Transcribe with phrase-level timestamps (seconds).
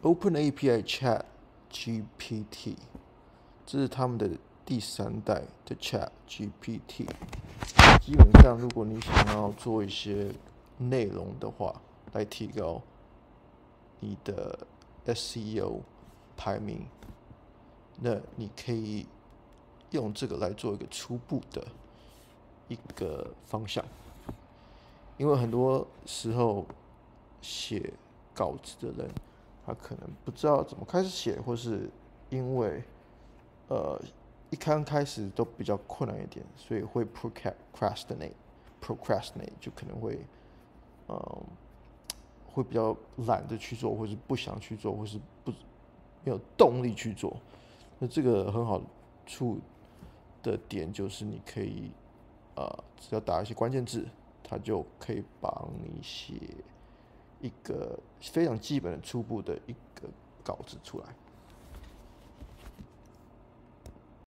[0.00, 0.82] Open API
[1.70, 2.76] ChatGPT，
[3.66, 4.30] 这是他们的
[4.64, 7.06] 第三代的 ChatGPT。
[8.00, 10.32] 基本上，如果你想要做一些
[10.78, 11.82] 内容的话。
[12.12, 12.82] 来提高
[14.00, 14.66] 你的
[15.06, 15.80] SEO
[16.36, 16.86] 排名，
[18.00, 19.06] 那你可以
[19.90, 21.66] 用这个来做一个初步的
[22.68, 23.84] 一个方向。
[25.16, 26.64] 因为很多时候
[27.42, 27.92] 写
[28.34, 29.10] 稿子的人，
[29.66, 31.90] 他可能不知道怎么开始写，或是
[32.30, 32.84] 因为
[33.68, 34.00] 呃
[34.50, 40.20] 一刚开始都比较困难一点，所以会 procrastinate，procrastinate 就可能会
[41.08, 41.18] 嗯、
[42.58, 42.96] 会比较
[43.26, 45.50] 懒得去做，或是不想去做，或是不
[46.24, 47.36] 没有动力去做。
[47.98, 48.80] 那这个很好
[49.26, 49.58] 处
[50.42, 51.90] 的点就是你可以
[52.54, 54.06] 呃只要打一些关键字。
[54.50, 56.32] 它就可以帮你写
[57.38, 60.08] 一个非常基本的初步的一个
[60.42, 61.04] 稿子出来。